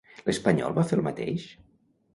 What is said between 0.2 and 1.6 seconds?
L'espanyol va fer el mateix?